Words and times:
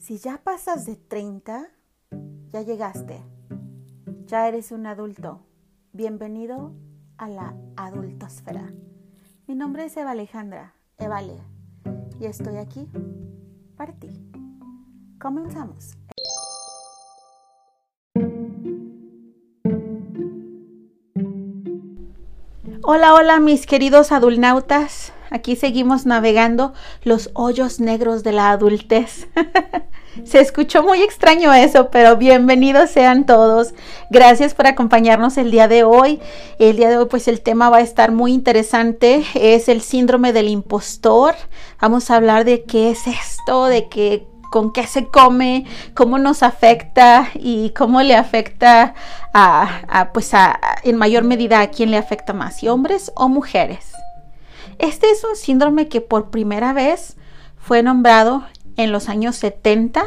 Si 0.00 0.16
ya 0.16 0.38
pasas 0.42 0.86
de 0.86 0.96
30, 0.96 1.68
ya 2.54 2.62
llegaste. 2.62 3.22
Ya 4.24 4.48
eres 4.48 4.72
un 4.72 4.86
adulto. 4.86 5.42
Bienvenido 5.92 6.72
a 7.18 7.28
la 7.28 7.54
adultosfera. 7.76 8.72
Mi 9.46 9.54
nombre 9.54 9.84
es 9.84 9.96
Eva 9.98 10.12
Alejandra, 10.12 10.72
Evale, 10.96 11.36
y 12.18 12.24
estoy 12.24 12.56
aquí 12.56 12.88
para 13.76 13.92
ti. 13.92 14.08
Comenzamos. 15.20 15.98
Hola, 22.82 23.12
hola 23.12 23.38
mis 23.38 23.66
queridos 23.66 24.12
adulnautas. 24.12 25.12
Aquí 25.28 25.56
seguimos 25.56 26.06
navegando 26.06 26.72
los 27.04 27.30
hoyos 27.34 27.80
negros 27.80 28.24
de 28.24 28.32
la 28.32 28.50
adultez. 28.50 29.28
Se 30.24 30.40
escuchó 30.40 30.82
muy 30.82 31.02
extraño 31.02 31.52
eso, 31.52 31.90
pero 31.90 32.16
bienvenidos 32.16 32.90
sean 32.90 33.26
todos. 33.26 33.74
Gracias 34.10 34.54
por 34.54 34.66
acompañarnos 34.66 35.38
el 35.38 35.50
día 35.50 35.68
de 35.68 35.84
hoy. 35.84 36.20
El 36.58 36.76
día 36.76 36.88
de 36.88 36.98
hoy 36.98 37.06
pues 37.06 37.28
el 37.28 37.40
tema 37.40 37.70
va 37.70 37.78
a 37.78 37.82
estar 37.82 38.12
muy 38.12 38.32
interesante. 38.32 39.24
Es 39.34 39.68
el 39.68 39.80
síndrome 39.80 40.32
del 40.32 40.48
impostor. 40.48 41.34
Vamos 41.80 42.10
a 42.10 42.16
hablar 42.16 42.44
de 42.44 42.64
qué 42.64 42.90
es 42.90 43.06
esto, 43.06 43.66
de 43.66 43.88
qué 43.88 44.26
con 44.50 44.72
qué 44.72 44.86
se 44.86 45.06
come, 45.06 45.64
cómo 45.94 46.18
nos 46.18 46.42
afecta 46.42 47.28
y 47.34 47.70
cómo 47.70 48.02
le 48.02 48.16
afecta 48.16 48.94
a, 49.32 50.10
pues 50.12 50.34
a, 50.34 50.58
en 50.82 50.96
mayor 50.96 51.22
medida 51.22 51.60
a 51.60 51.70
quién 51.70 51.92
le 51.92 51.96
afecta 51.96 52.32
más, 52.32 52.56
si 52.56 52.68
hombres 52.68 53.12
o 53.14 53.28
mujeres. 53.28 53.92
Este 54.78 55.08
es 55.10 55.22
un 55.22 55.36
síndrome 55.36 55.88
que 55.88 56.00
por 56.00 56.30
primera 56.30 56.72
vez 56.72 57.16
fue 57.58 57.82
nombrado 57.82 58.44
en 58.76 58.92
los 58.92 59.08
años 59.08 59.36
70 59.36 60.04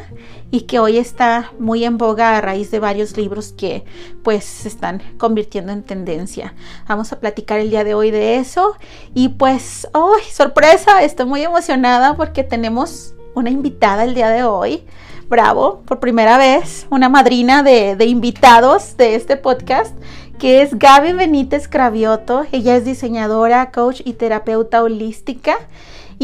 y 0.52 0.61
que 0.61 0.80
hoy 0.80 0.97
está 0.97 1.52
muy 1.59 1.83
en 1.83 1.97
boga 1.97 2.38
a 2.38 2.42
raíz 2.42 2.72
de 2.72 2.80
varios 2.80 3.17
libros 3.17 3.53
que 3.53 3.83
pues 4.23 4.44
se 4.44 4.67
están 4.67 5.02
convirtiendo 5.17 5.72
en 5.72 5.83
tendencia. 5.83 6.53
Vamos 6.88 7.11
a 7.11 7.19
platicar 7.19 7.59
el 7.59 7.69
día 7.69 7.84
de 7.84 7.94
hoy 7.94 8.11
de 8.11 8.38
eso 8.38 8.75
y 9.14 9.30
pues, 9.30 9.88
¡oh, 9.94 10.16
sorpresa! 10.31 11.03
Estoy 11.03 11.25
muy 11.25 11.41
emocionada 11.41 12.16
porque 12.16 12.44
tenemos 12.44 13.14
una 13.36 13.50
invitada 13.50 14.03
el 14.03 14.14
día 14.14 14.30
de 14.30 14.44
hoy. 14.44 14.84
Bravo, 15.30 15.81
por 15.86 16.00
primera 16.00 16.38
vez, 16.38 16.86
una 16.91 17.09
madrina 17.09 17.64
de, 17.64 17.95
de 17.95 18.06
invitados 18.06 18.97
de 18.97 19.16
este 19.16 19.38
podcast 19.38 19.95
que 20.38 20.61
es 20.61 20.78
Gaby 20.78 21.14
Benítez 21.14 21.67
Cravioto. 21.67 22.45
Ella 22.52 22.75
es 22.75 22.86
diseñadora, 22.86 23.72
coach 23.72 24.02
y 24.03 24.14
terapeuta 24.14 24.84
holística. 24.84 25.56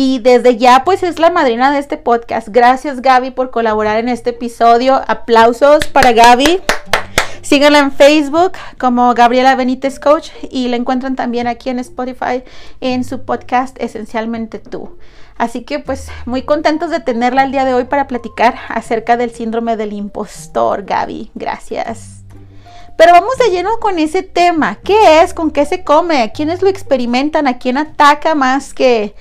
Y 0.02 0.20
desde 0.20 0.56
ya, 0.56 0.86
pues 0.86 1.04
es 1.04 1.20
la 1.20 1.30
madrina 1.30 1.74
de 1.74 1.80
este 1.80 1.98
podcast. 1.98 2.48
Gracias, 2.48 3.02
Gaby, 3.02 3.32
por 3.32 3.52
colaborar 3.52 3.98
en 3.98 4.08
este 4.08 4.30
episodio. 4.30 5.02
Aplausos 5.10 5.88
para 5.88 6.14
Gaby. 6.14 6.62
Síganla 7.42 7.80
en 7.80 7.92
Facebook 7.92 8.54
como 8.80 9.14
Gabriela 9.14 9.58
Benítez 9.58 10.00
Coach 10.00 10.30
y 10.50 10.70
la 10.70 10.78
encuentran 10.78 11.18
también 11.18 11.48
aquí 11.48 11.70
en 11.70 11.80
Spotify 11.80 12.46
en 12.80 13.04
su 13.04 13.26
podcast 13.26 13.76
Esencialmente 13.78 14.60
tú. 14.60 14.98
Así 15.38 15.64
que 15.64 15.80
pues 15.80 16.08
muy 16.26 16.44
contentos 16.44 16.92
de 16.92 17.02
tenerla 17.02 17.44
el 17.44 17.52
día 17.52 17.66
de 17.66 17.74
hoy 17.74 17.84
para 17.84 18.08
platicar 18.08 18.56
acerca 18.70 19.18
del 19.18 19.32
síndrome 19.32 19.76
del 19.76 19.92
impostor, 19.92 20.86
Gaby. 20.86 21.32
Gracias. 21.36 22.20
Pero 23.00 23.12
vamos 23.14 23.38
de 23.38 23.50
lleno 23.50 23.80
con 23.80 23.98
ese 23.98 24.24
tema. 24.24 24.78
¿Qué 24.82 25.22
es? 25.22 25.34
¿Con 25.34 25.52
qué 25.52 25.66
se 25.66 25.84
come? 25.84 26.22
¿A 26.22 26.32
quiénes 26.32 26.62
lo 26.62 26.70
experimentan? 26.70 27.48
¿A 27.48 27.58
quién 27.58 27.78
ataca 27.78 28.36
más 28.36 28.74
que, 28.74 29.14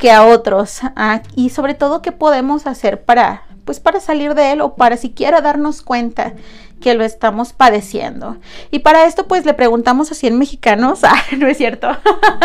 que 0.00 0.10
a 0.10 0.24
otros? 0.24 0.80
Ah, 0.96 1.22
y 1.36 1.50
sobre 1.50 1.74
todo, 1.74 2.02
¿qué 2.02 2.10
podemos 2.10 2.66
hacer 2.66 3.04
para, 3.04 3.44
pues 3.64 3.78
para 3.78 4.00
salir 4.00 4.34
de 4.34 4.52
él 4.52 4.60
o 4.62 4.74
para 4.74 4.96
siquiera 4.96 5.40
darnos 5.40 5.82
cuenta 5.82 6.34
que 6.80 6.94
lo 6.94 7.04
estamos 7.04 7.52
padeciendo. 7.52 8.38
Y 8.70 8.80
para 8.80 9.04
esto 9.04 9.28
pues 9.28 9.44
le 9.44 9.54
preguntamos 9.54 10.10
a 10.10 10.14
100 10.14 10.38
mexicanos, 10.38 11.00
ah, 11.04 11.22
no 11.36 11.46
es 11.46 11.58
cierto, 11.58 11.88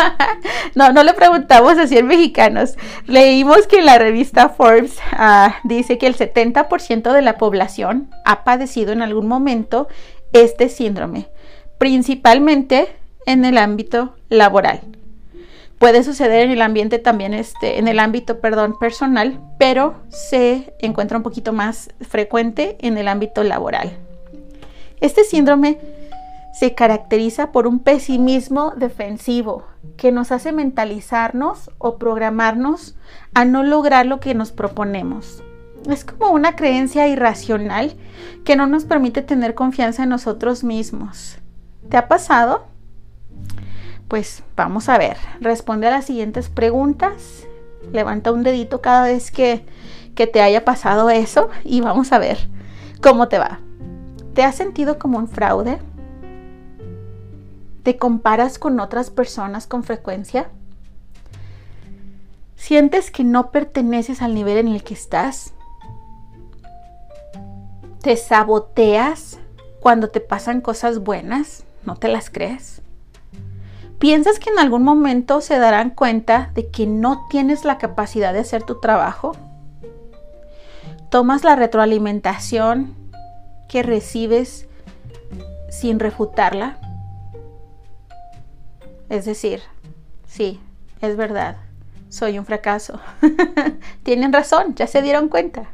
no, 0.75 0.91
no 0.91 1.03
le 1.03 1.13
preguntamos 1.13 1.77
a 1.77 1.87
100 1.87 2.05
mexicanos, 2.05 2.75
leímos 3.07 3.65
que 3.67 3.81
la 3.81 3.97
revista 3.97 4.49
Forbes 4.49 4.97
ah, 5.13 5.55
dice 5.63 5.97
que 5.97 6.07
el 6.07 6.17
70% 6.17 7.13
de 7.13 7.21
la 7.21 7.37
población 7.37 8.09
ha 8.25 8.43
padecido 8.43 8.91
en 8.91 9.01
algún 9.01 9.27
momento 9.27 9.87
este 10.33 10.69
síndrome, 10.69 11.29
principalmente 11.77 12.93
en 13.25 13.45
el 13.45 13.57
ámbito 13.57 14.15
laboral. 14.29 14.81
Puede 15.77 16.03
suceder 16.03 16.41
en 16.45 16.51
el 16.51 16.61
ambiente 16.61 16.99
también, 16.99 17.33
este, 17.33 17.79
en 17.79 17.87
el 17.87 17.99
ámbito, 17.99 18.39
perdón, 18.39 18.77
personal, 18.79 19.39
pero 19.59 19.95
se 20.09 20.73
encuentra 20.79 21.17
un 21.17 21.23
poquito 21.23 21.53
más 21.53 21.89
frecuente 22.01 22.77
en 22.79 22.97
el 22.97 23.07
ámbito 23.07 23.43
laboral. 23.43 23.91
Este 25.01 25.23
síndrome 25.23 25.77
se 26.57 26.73
caracteriza 26.73 27.51
por 27.51 27.67
un 27.67 27.79
pesimismo 27.79 28.73
defensivo 28.77 29.65
que 29.97 30.11
nos 30.11 30.31
hace 30.31 30.53
mentalizarnos 30.53 31.69
o 31.77 31.97
programarnos 31.97 32.95
a 33.33 33.43
no 33.43 33.63
lograr 33.63 34.05
lo 34.05 34.21
que 34.21 34.33
nos 34.33 34.53
proponemos 34.53 35.43
es 35.93 36.05
como 36.05 36.31
una 36.31 36.55
creencia 36.55 37.07
irracional 37.07 37.95
que 38.43 38.55
no 38.55 38.67
nos 38.67 38.85
permite 38.85 39.21
tener 39.21 39.55
confianza 39.55 40.03
en 40.03 40.09
nosotros 40.09 40.63
mismos. 40.63 41.37
¿Te 41.89 41.97
ha 41.97 42.07
pasado? 42.07 42.67
Pues 44.07 44.43
vamos 44.55 44.89
a 44.89 44.97
ver. 44.97 45.17
Responde 45.41 45.87
a 45.87 45.91
las 45.91 46.05
siguientes 46.05 46.49
preguntas. 46.49 47.45
Levanta 47.91 48.31
un 48.31 48.43
dedito 48.43 48.81
cada 48.81 49.03
vez 49.03 49.31
que, 49.31 49.65
que 50.15 50.27
te 50.27 50.41
haya 50.41 50.65
pasado 50.65 51.09
eso 51.09 51.49
y 51.63 51.81
vamos 51.81 52.11
a 52.11 52.19
ver 52.19 52.37
cómo 53.01 53.27
te 53.27 53.39
va. 53.39 53.59
¿Te 54.33 54.43
has 54.43 54.55
sentido 54.55 54.99
como 54.99 55.17
un 55.17 55.27
fraude? 55.27 55.79
¿Te 57.83 57.97
comparas 57.97 58.57
con 58.57 58.79
otras 58.79 59.09
personas 59.09 59.67
con 59.67 59.83
frecuencia? 59.83 60.49
¿Sientes 62.55 63.11
que 63.11 63.23
no 63.23 63.51
perteneces 63.51 64.21
al 64.21 64.33
nivel 64.33 64.57
en 64.57 64.67
el 64.69 64.83
que 64.83 64.95
estás? 64.95 65.55
te 68.05 68.15
saboteas 68.17 69.39
cuando 69.79 70.11
te 70.11 70.19
pasan 70.19 70.61
cosas 70.61 70.99
buenas, 70.99 71.63
no 71.85 71.95
te 71.95 72.07
las 72.07 72.29
crees. 72.29 72.83
¿Piensas 73.99 74.39
que 74.39 74.49
en 74.49 74.59
algún 74.59 74.83
momento 74.83 75.41
se 75.41 75.57
darán 75.57 75.89
cuenta 75.89 76.51
de 76.53 76.69
que 76.69 76.85
no 76.85 77.27
tienes 77.29 77.65
la 77.65 77.77
capacidad 77.77 78.33
de 78.33 78.39
hacer 78.39 78.63
tu 78.63 78.79
trabajo? 78.79 79.35
¿Tomas 81.09 81.43
la 81.43 81.55
retroalimentación 81.55 82.93
que 83.69 83.83
recibes 83.83 84.67
sin 85.69 85.99
refutarla? 85.99 86.77
Es 89.09 89.25
decir, 89.25 89.61
sí, 90.27 90.59
es 91.01 91.15
verdad, 91.15 91.57
soy 92.09 92.37
un 92.37 92.45
fracaso. 92.45 92.99
Tienen 94.03 94.33
razón, 94.33 94.75
ya 94.75 94.87
se 94.87 95.01
dieron 95.01 95.29
cuenta. 95.29 95.69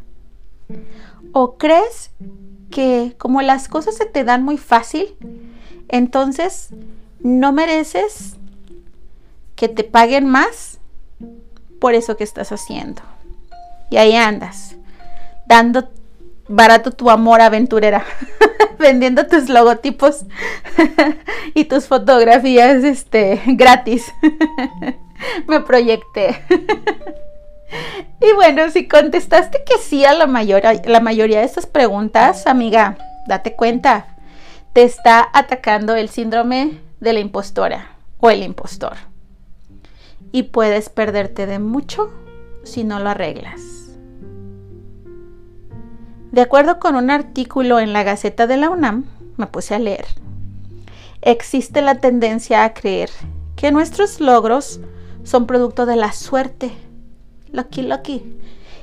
¿O 1.34 1.58
crees 1.58 2.12
que 2.72 3.16
como 3.18 3.42
las 3.42 3.68
cosas 3.68 3.96
se 3.96 4.06
te 4.06 4.24
dan 4.24 4.44
muy 4.44 4.58
fácil, 4.58 5.16
entonces 5.90 6.70
no 7.24 7.52
mereces 7.52 8.36
que 9.56 9.68
te 9.68 9.84
paguen 9.84 10.28
más 10.28 10.80
por 11.80 11.94
eso 11.94 12.18
que 12.18 12.24
estás 12.24 12.52
haciendo? 12.52 13.02
Y 13.90 13.98
ahí 13.98 14.16
andas, 14.16 14.76
dando 15.46 15.90
barato 16.48 16.92
tu 16.92 17.10
amor 17.10 17.42
aventurera, 17.42 18.04
vendiendo 18.80 19.28
tus 19.28 19.50
logotipos 19.50 20.26
y 21.54 21.66
tus 21.66 21.88
fotografías 21.88 22.84
este, 22.84 23.42
gratis. 23.48 24.12
Me 25.48 25.60
proyecté. 25.62 26.44
Y 28.20 28.34
bueno, 28.34 28.70
si 28.70 28.88
contestaste 28.88 29.64
que 29.64 29.78
sí 29.78 30.04
a 30.04 30.14
la, 30.14 30.26
la 30.26 31.00
mayoría 31.00 31.40
de 31.40 31.46
estas 31.46 31.66
preguntas, 31.66 32.48
amiga, 32.48 32.98
date 33.28 33.54
cuenta, 33.54 34.08
te 34.74 34.84
está 34.84 35.30
atacando 35.34 35.96
el 35.96 36.10
síndrome 36.10 36.80
de 37.02 37.12
la 37.12 37.20
impostora 37.20 37.98
o 38.20 38.30
el 38.30 38.44
impostor. 38.44 38.94
Y 40.32 40.44
puedes 40.44 40.90
perderte 40.90 41.46
de 41.46 41.60
mucho 41.60 42.10
si 42.64 42.86
no 42.86 43.00
lo 43.00 43.10
arreglas. 43.10 43.60
De 46.32 46.40
acuerdo 46.40 46.80
con 46.80 46.96
un 46.96 47.12
artículo 47.12 47.80
en 47.80 47.92
la 47.92 48.04
Gaceta 48.04 48.48
de 48.48 48.56
la 48.56 48.70
UNAM, 48.70 49.04
me 49.36 49.48
puse 49.48 49.76
a 49.76 49.80
leer, 49.80 50.06
existe 51.22 51.82
la 51.82 51.96
tendencia 51.96 52.64
a 52.64 52.74
creer 52.74 53.10
que 53.58 53.74
nuestros 53.74 54.22
logros 54.22 54.80
son 55.24 55.46
producto 55.46 55.86
de 55.86 55.98
la 55.98 56.14
suerte 56.14 56.72
lucky, 57.52 57.82
lucky. 57.84 58.38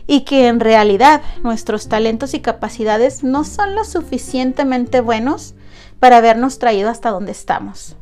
Y 0.06 0.23
que 0.23 0.47
en 0.47 0.61
realidad 0.61 1.20
nuestros 1.43 1.88
talentos 1.88 2.32
y 2.32 2.41
capacidades 2.41 3.23
no 3.25 3.44
son 3.44 3.75
lo 3.75 3.85
suficientemente 3.85 5.00
buenos 5.00 5.55
para 6.00 6.17
habernos 6.17 6.59
traído 6.59 6.88
hasta 6.88 7.11
donde 7.11 7.32
estamos. 7.32 7.97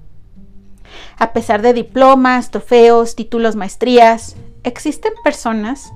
A 1.18 1.32
pesar 1.32 1.62
de 1.62 1.72
diplomas, 1.72 2.50
trofeos, 2.50 3.16
títulos, 3.16 3.56
maestrías, 3.56 4.36
existen 4.64 5.12
personas 5.24 5.92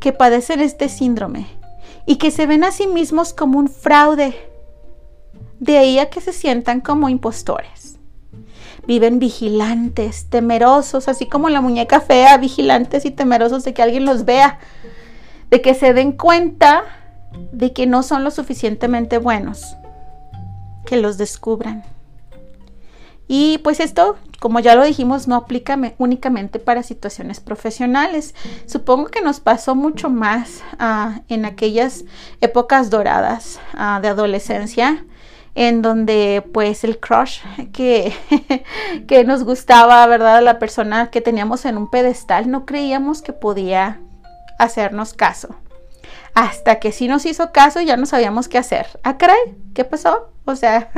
que 0.00 0.12
padecen 0.12 0.60
este 0.60 0.88
síndrome 0.88 1.46
y 2.06 2.16
que 2.16 2.30
se 2.30 2.46
ven 2.46 2.64
a 2.64 2.72
sí 2.72 2.86
mismos 2.86 3.34
como 3.34 3.58
un 3.58 3.68
fraude. 3.68 4.34
De 5.60 5.78
ahí 5.78 5.98
a 5.98 6.10
que 6.10 6.20
se 6.20 6.32
sientan 6.32 6.80
como 6.80 7.08
impostores. 7.08 7.98
Viven 8.86 9.18
vigilantes, 9.18 10.26
temerosos, 10.28 11.08
así 11.08 11.26
como 11.26 11.48
la 11.48 11.60
muñeca 11.60 12.00
fea, 12.00 12.36
vigilantes 12.36 13.04
y 13.04 13.10
temerosos 13.10 13.64
de 13.64 13.72
que 13.72 13.82
alguien 13.82 14.04
los 14.04 14.24
vea, 14.24 14.58
de 15.50 15.62
que 15.62 15.74
se 15.74 15.94
den 15.94 16.12
cuenta 16.12 16.84
de 17.52 17.72
que 17.72 17.86
no 17.86 18.02
son 18.02 18.24
lo 18.24 18.30
suficientemente 18.30 19.18
buenos, 19.18 19.76
que 20.84 20.96
los 20.96 21.16
descubran. 21.16 21.82
Y 23.26 23.58
pues 23.58 23.80
esto, 23.80 24.16
como 24.40 24.60
ya 24.60 24.74
lo 24.74 24.84
dijimos, 24.84 25.28
no 25.28 25.36
aplica 25.36 25.78
únicamente 25.98 26.58
para 26.58 26.82
situaciones 26.82 27.40
profesionales. 27.40 28.34
Supongo 28.66 29.06
que 29.06 29.22
nos 29.22 29.40
pasó 29.40 29.74
mucho 29.74 30.10
más 30.10 30.62
ah, 30.78 31.20
en 31.28 31.44
aquellas 31.44 32.04
épocas 32.40 32.90
doradas 32.90 33.60
ah, 33.72 34.00
de 34.02 34.08
adolescencia, 34.08 35.04
en 35.54 35.82
donde 35.82 36.44
pues 36.52 36.84
el 36.84 36.98
crush 36.98 37.40
que, 37.72 38.12
que 39.08 39.24
nos 39.24 39.44
gustaba, 39.44 40.06
¿verdad? 40.06 40.42
La 40.42 40.58
persona 40.58 41.10
que 41.10 41.20
teníamos 41.20 41.64
en 41.64 41.78
un 41.78 41.90
pedestal, 41.90 42.50
no 42.50 42.66
creíamos 42.66 43.22
que 43.22 43.32
podía 43.32 44.00
hacernos 44.58 45.14
caso. 45.14 45.56
Hasta 46.34 46.80
que 46.80 46.90
sí 46.92 47.06
nos 47.06 47.26
hizo 47.26 47.52
caso 47.52 47.80
y 47.80 47.86
ya 47.86 47.96
no 47.96 48.06
sabíamos 48.06 48.48
qué 48.48 48.58
hacer. 48.58 48.86
Ah, 49.04 49.16
caray, 49.16 49.38
¿qué 49.72 49.84
pasó? 49.84 50.33
O 50.46 50.56
sea, 50.56 50.90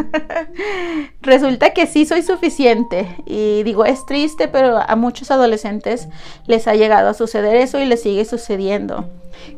resulta 1.23 1.71
que 1.71 1.87
sí 1.87 2.05
soy 2.05 2.23
suficiente. 2.23 3.17
Y 3.27 3.63
digo, 3.63 3.85
es 3.85 4.05
triste, 4.05 4.49
pero 4.49 4.79
a 4.79 4.97
muchos 4.97 5.31
adolescentes 5.31 6.09
les 6.47 6.67
ha 6.67 6.75
llegado 6.75 7.09
a 7.09 7.15
suceder 7.15 7.57
eso 7.57 7.81
y 7.81 7.87
les 7.87 8.03
sigue 8.03 8.25
sucediendo. 8.25 9.09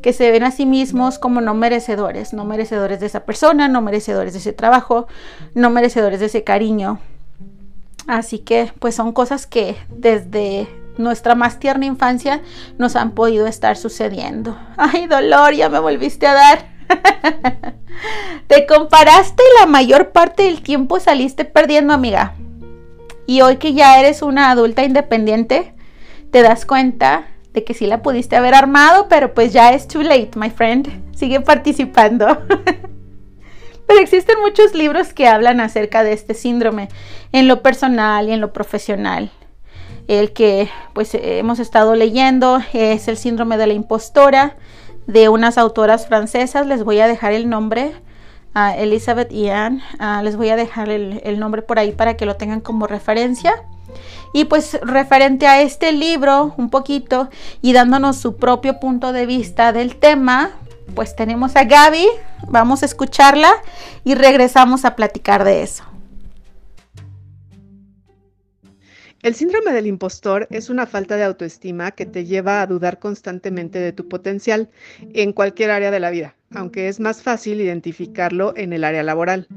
Que 0.02 0.12
se 0.12 0.30
ven 0.30 0.44
a 0.44 0.50
sí 0.50 0.66
mismos 0.66 1.18
como 1.18 1.40
no 1.40 1.54
merecedores, 1.54 2.32
no 2.32 2.44
merecedores 2.44 3.00
de 3.00 3.06
esa 3.06 3.24
persona, 3.24 3.68
no 3.68 3.80
merecedores 3.80 4.34
de 4.34 4.40
ese 4.40 4.52
trabajo, 4.52 5.06
no 5.54 5.70
merecedores 5.70 6.20
de 6.20 6.26
ese 6.26 6.44
cariño. 6.44 6.98
Así 8.06 8.38
que, 8.40 8.72
pues 8.78 8.94
son 8.94 9.12
cosas 9.12 9.46
que 9.46 9.76
desde 9.88 10.68
nuestra 10.98 11.34
más 11.34 11.58
tierna 11.58 11.86
infancia 11.86 12.42
nos 12.76 12.96
han 12.96 13.12
podido 13.12 13.46
estar 13.46 13.76
sucediendo. 13.76 14.58
Ay, 14.76 15.06
dolor, 15.06 15.54
ya 15.54 15.68
me 15.68 15.78
volviste 15.78 16.26
a 16.26 16.34
dar. 16.34 16.77
Te 18.46 18.66
comparaste 18.66 19.42
y 19.42 19.60
la 19.60 19.66
mayor 19.66 20.10
parte 20.10 20.44
del 20.44 20.62
tiempo 20.62 21.00
saliste 21.00 21.44
perdiendo, 21.44 21.92
amiga. 21.92 22.34
Y 23.26 23.42
hoy 23.42 23.56
que 23.56 23.74
ya 23.74 23.98
eres 24.00 24.22
una 24.22 24.50
adulta 24.50 24.84
independiente, 24.84 25.74
te 26.30 26.42
das 26.42 26.64
cuenta 26.64 27.26
de 27.52 27.64
que 27.64 27.74
sí 27.74 27.86
la 27.86 28.02
pudiste 28.02 28.36
haber 28.36 28.54
armado, 28.54 29.08
pero 29.08 29.34
pues 29.34 29.52
ya 29.52 29.70
es 29.70 29.88
too 29.88 30.02
late, 30.02 30.30
my 30.36 30.50
friend. 30.50 30.88
Sigue 31.14 31.40
participando. 31.40 32.38
pero 33.86 34.00
existen 34.00 34.40
muchos 34.40 34.74
libros 34.74 35.12
que 35.12 35.26
hablan 35.26 35.60
acerca 35.60 36.04
de 36.04 36.12
este 36.12 36.34
síndrome 36.34 36.88
en 37.32 37.48
lo 37.48 37.62
personal 37.62 38.28
y 38.28 38.32
en 38.32 38.40
lo 38.40 38.52
profesional. 38.52 39.30
El 40.06 40.32
que 40.32 40.70
pues 40.94 41.10
hemos 41.14 41.58
estado 41.58 41.94
leyendo 41.94 42.60
es 42.72 43.08
el 43.08 43.18
síndrome 43.18 43.58
de 43.58 43.66
la 43.66 43.74
impostora 43.74 44.56
de 45.08 45.28
unas 45.28 45.58
autoras 45.58 46.06
francesas. 46.06 46.66
Les 46.68 46.84
voy 46.84 47.00
a 47.00 47.08
dejar 47.08 47.32
el 47.32 47.48
nombre. 47.48 47.92
a 48.54 48.76
Elizabeth 48.76 49.30
y 49.30 49.50
Anne. 49.50 49.82
les 50.22 50.36
voy 50.36 50.50
a 50.50 50.56
dejar 50.56 50.88
el, 50.88 51.38
nombre 51.38 51.62
por 51.62 51.78
ahí 51.78 51.92
para 51.92 52.16
que 52.16 52.26
lo 52.26 52.36
tengan 52.36 52.60
como 52.60 52.86
referencia. 52.86 53.52
Y 54.32 54.44
pues 54.44 54.78
referente 54.82 55.46
a 55.46 55.62
este 55.62 55.92
libro 55.92 56.54
un 56.56 56.68
poquito 56.68 57.28
y 57.62 57.72
dándonos 57.72 58.16
su 58.16 58.36
propio 58.36 58.78
punto 58.78 59.12
de 59.12 59.26
vista 59.26 59.72
del 59.72 59.96
tema, 59.96 60.50
pues 60.94 61.16
tenemos 61.16 61.56
a 61.56 61.64
Gaby, 61.64 62.06
vamos 62.48 62.82
a 62.82 62.86
escucharla 62.86 63.50
y 64.04 64.14
regresamos 64.14 64.84
a 64.84 64.96
platicar 64.96 65.44
de 65.44 65.62
eso. 65.62 65.87
El 69.20 69.34
síndrome 69.34 69.72
del 69.72 69.88
impostor 69.88 70.46
es 70.50 70.70
una 70.70 70.86
falta 70.86 71.16
de 71.16 71.24
autoestima 71.24 71.90
que 71.90 72.06
te 72.06 72.24
lleva 72.24 72.62
a 72.62 72.66
dudar 72.68 73.00
constantemente 73.00 73.80
de 73.80 73.92
tu 73.92 74.08
potencial 74.08 74.70
en 75.12 75.32
cualquier 75.32 75.72
área 75.72 75.90
de 75.90 75.98
la 75.98 76.10
vida, 76.10 76.36
aunque 76.54 76.86
es 76.86 77.00
más 77.00 77.20
fácil 77.20 77.60
identificarlo 77.60 78.52
en 78.56 78.72
el 78.72 78.84
área 78.84 79.02
laboral. 79.02 79.48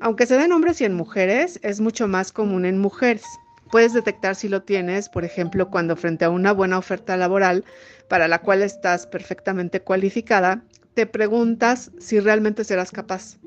Aunque 0.00 0.26
se 0.26 0.36
da 0.36 0.44
en 0.44 0.52
hombres 0.52 0.80
y 0.80 0.84
en 0.84 0.94
mujeres, 0.94 1.58
es 1.64 1.80
mucho 1.80 2.06
más 2.06 2.30
común 2.30 2.64
en 2.64 2.78
mujeres. 2.78 3.24
Puedes 3.72 3.94
detectar 3.94 4.36
si 4.36 4.48
lo 4.48 4.62
tienes, 4.62 5.08
por 5.08 5.24
ejemplo, 5.24 5.70
cuando 5.70 5.96
frente 5.96 6.24
a 6.24 6.30
una 6.30 6.52
buena 6.52 6.78
oferta 6.78 7.16
laboral 7.16 7.64
para 8.08 8.28
la 8.28 8.38
cual 8.38 8.62
estás 8.62 9.08
perfectamente 9.08 9.80
cualificada, 9.80 10.62
te 10.94 11.06
preguntas 11.06 11.90
si 11.98 12.20
realmente 12.20 12.62
serás 12.62 12.92
capaz 12.92 13.38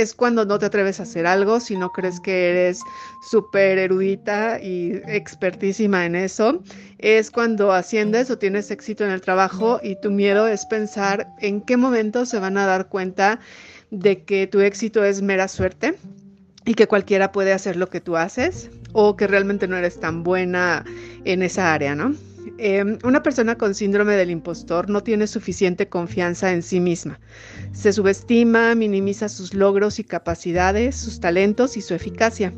es 0.00 0.14
cuando 0.14 0.44
no 0.44 0.58
te 0.58 0.66
atreves 0.66 1.00
a 1.00 1.02
hacer 1.02 1.26
algo, 1.26 1.60
si 1.60 1.76
no 1.76 1.92
crees 1.92 2.20
que 2.20 2.50
eres 2.50 2.80
súper 3.20 3.78
erudita 3.78 4.60
y 4.60 5.00
expertísima 5.06 6.06
en 6.06 6.14
eso. 6.14 6.62
Es 6.98 7.30
cuando 7.30 7.72
asciendes 7.72 8.30
o 8.30 8.38
tienes 8.38 8.70
éxito 8.70 9.04
en 9.04 9.10
el 9.10 9.20
trabajo 9.20 9.80
y 9.82 9.96
tu 10.00 10.10
miedo 10.10 10.48
es 10.48 10.64
pensar 10.66 11.28
en 11.40 11.60
qué 11.60 11.76
momento 11.76 12.24
se 12.24 12.38
van 12.38 12.56
a 12.56 12.66
dar 12.66 12.88
cuenta 12.88 13.40
de 13.90 14.22
que 14.24 14.46
tu 14.46 14.60
éxito 14.60 15.04
es 15.04 15.20
mera 15.20 15.48
suerte 15.48 15.96
y 16.64 16.74
que 16.74 16.86
cualquiera 16.86 17.32
puede 17.32 17.52
hacer 17.52 17.76
lo 17.76 17.88
que 17.88 18.00
tú 18.00 18.16
haces 18.16 18.70
o 18.92 19.16
que 19.16 19.26
realmente 19.26 19.68
no 19.68 19.76
eres 19.76 20.00
tan 20.00 20.22
buena 20.22 20.84
en 21.24 21.42
esa 21.42 21.72
área, 21.72 21.94
¿no? 21.94 22.14
Em, 22.62 22.98
una 23.04 23.22
persona 23.22 23.56
con 23.56 23.74
síndrome 23.74 24.16
del 24.16 24.30
impostor 24.30 24.90
no 24.90 25.02
tiene 25.02 25.26
suficiente 25.26 25.88
confianza 25.88 26.52
en 26.52 26.62
sí 26.62 26.78
misma. 26.78 27.18
Se 27.72 27.90
subestima, 27.90 28.74
minimiza 28.74 29.30
sus 29.30 29.54
logros 29.54 29.98
y 29.98 30.04
capacidades, 30.04 30.94
sus 30.94 31.20
talentos 31.20 31.78
y 31.78 31.80
su 31.80 31.94
eficacia. 31.94 32.52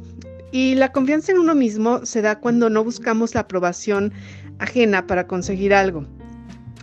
Y 0.50 0.74
la 0.74 0.90
confianza 0.90 1.30
en 1.30 1.38
uno 1.38 1.54
mismo 1.54 2.04
se 2.04 2.20
da 2.20 2.40
cuando 2.40 2.68
no 2.68 2.82
buscamos 2.82 3.36
la 3.36 3.42
aprobación 3.42 4.12
ajena 4.58 5.06
para 5.06 5.28
conseguir 5.28 5.72
algo. 5.72 6.04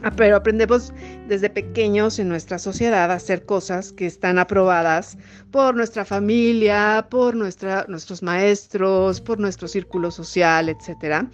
Ah, 0.01 0.13
pero 0.15 0.37
aprendemos 0.37 0.93
desde 1.29 1.49
pequeños 1.49 2.17
en 2.19 2.27
nuestra 2.27 2.59
sociedad 2.59 3.11
a 3.11 3.13
hacer 3.13 3.45
cosas 3.45 3.93
que 3.93 4.07
están 4.07 4.39
aprobadas 4.39 5.17
por 5.51 5.75
nuestra 5.75 6.03
familia, 6.03 7.07
por 7.09 7.35
nuestra, 7.35 7.85
nuestros 7.87 8.21
maestros, 8.23 9.21
por 9.21 9.39
nuestro 9.39 9.67
círculo 9.67 10.11
social, 10.11 10.69
etc. 10.69 11.27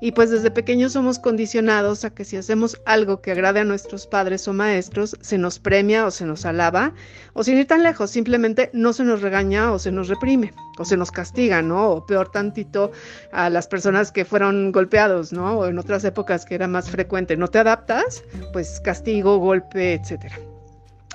Y 0.00 0.12
pues 0.12 0.30
desde 0.30 0.50
pequeños 0.50 0.94
somos 0.94 1.18
condicionados 1.18 2.04
a 2.04 2.10
que 2.10 2.24
si 2.24 2.36
hacemos 2.36 2.80
algo 2.86 3.20
que 3.20 3.30
agrade 3.30 3.60
a 3.60 3.64
nuestros 3.64 4.06
padres 4.06 4.48
o 4.48 4.52
maestros, 4.52 5.16
se 5.20 5.38
nos 5.38 5.58
premia 5.58 6.06
o 6.06 6.10
se 6.10 6.24
nos 6.24 6.44
alaba, 6.44 6.92
o 7.34 7.44
sin 7.44 7.58
ir 7.58 7.66
tan 7.66 7.82
lejos, 7.82 8.10
simplemente 8.10 8.70
no 8.72 8.92
se 8.92 9.04
nos 9.04 9.22
regaña 9.22 9.70
o 9.72 9.78
se 9.78 9.92
nos 9.92 10.08
reprime, 10.08 10.52
o 10.78 10.84
se 10.84 10.96
nos 10.96 11.10
castiga, 11.10 11.62
¿no? 11.62 11.90
O 11.90 12.06
peor 12.06 12.30
tantito 12.30 12.90
a 13.32 13.48
las 13.48 13.68
personas 13.68 14.10
que 14.10 14.24
fueron 14.24 14.72
golpeados, 14.72 15.32
¿no? 15.32 15.58
O 15.58 15.66
en 15.66 15.78
otras 15.78 16.04
épocas 16.04 16.44
que 16.44 16.54
era 16.54 16.66
más 16.66 16.90
frecuente, 16.90 17.36
no 17.36 17.48
te 17.48 17.58
adaptas, 17.58 18.24
pues 18.52 18.80
castigo, 18.80 19.38
golpe, 19.42 19.94
etcétera. 19.94 20.36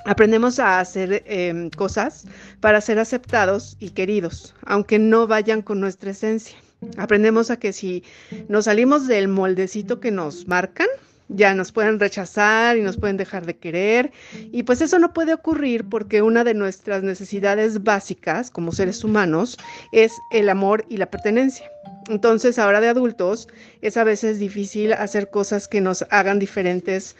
Aprendemos 0.04 0.58
a 0.58 0.80
hacer 0.80 1.22
em, 1.26 1.70
cosas 1.70 2.24
para 2.60 2.80
ser 2.80 2.98
aceptados 2.98 3.76
y 3.80 3.90
queridos, 3.90 4.54
aunque 4.64 4.98
no 4.98 5.26
vayan 5.26 5.60
con 5.62 5.80
nuestra 5.80 6.12
esencia. 6.12 6.56
Aprendemos 6.96 7.50
a 7.50 7.58
que 7.58 7.72
si 7.72 8.04
nos 8.48 8.66
salimos 8.66 9.06
del 9.06 9.28
moldecito 9.28 9.98
que 10.00 10.10
nos 10.10 10.46
marcan, 10.46 10.88
ya 11.28 11.54
nos 11.54 11.72
pueden 11.72 12.00
rechazar 12.00 12.78
y 12.78 12.82
nos 12.82 12.96
pueden 12.96 13.16
dejar 13.16 13.44
de 13.44 13.56
querer. 13.56 14.12
Y 14.52 14.62
pues 14.62 14.80
eso 14.80 14.98
no 14.98 15.12
puede 15.12 15.34
ocurrir 15.34 15.84
porque 15.84 16.22
una 16.22 16.44
de 16.44 16.54
nuestras 16.54 17.02
necesidades 17.02 17.82
básicas 17.82 18.50
como 18.50 18.72
seres 18.72 19.04
humanos 19.04 19.58
es 19.92 20.12
el 20.32 20.48
amor 20.48 20.86
y 20.88 20.96
la 20.96 21.10
pertenencia. 21.10 21.70
Entonces 22.08 22.58
ahora 22.58 22.80
de 22.80 22.88
adultos 22.88 23.48
es 23.82 23.96
a 23.96 24.04
veces 24.04 24.38
difícil 24.38 24.94
hacer 24.94 25.28
cosas 25.30 25.68
que 25.68 25.80
nos 25.80 26.06
hagan 26.10 26.38
diferentes 26.38 27.16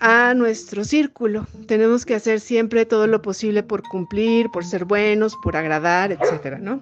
a 0.00 0.34
nuestro 0.34 0.84
círculo. 0.84 1.46
Tenemos 1.66 2.06
que 2.06 2.14
hacer 2.14 2.40
siempre 2.40 2.86
todo 2.86 3.06
lo 3.06 3.22
posible 3.22 3.62
por 3.62 3.82
cumplir, 3.82 4.50
por 4.50 4.64
ser 4.64 4.86
buenos, 4.86 5.36
por 5.42 5.56
agradar, 5.56 6.12
etcétera, 6.12 6.58
¿no? 6.58 6.80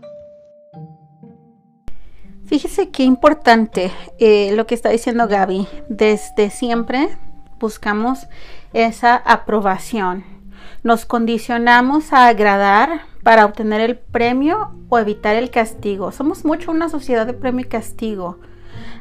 Fíjese 2.46 2.88
qué 2.88 3.02
importante 3.02 3.92
eh, 4.18 4.52
lo 4.54 4.66
que 4.66 4.74
está 4.74 4.88
diciendo 4.88 5.28
Gaby. 5.28 5.68
Desde 5.90 6.48
siempre 6.48 7.10
buscamos 7.58 8.26
esa 8.72 9.16
aprobación. 9.16 10.24
Nos 10.82 11.04
condicionamos 11.04 12.12
a 12.12 12.28
agradar 12.28 13.02
para 13.22 13.44
obtener 13.44 13.80
el 13.82 13.98
premio 13.98 14.70
o 14.88 14.98
evitar 14.98 15.36
el 15.36 15.50
castigo. 15.50 16.12
Somos 16.12 16.44
mucho 16.44 16.70
una 16.70 16.88
sociedad 16.88 17.26
de 17.26 17.34
premio 17.34 17.66
y 17.66 17.68
castigo. 17.68 18.38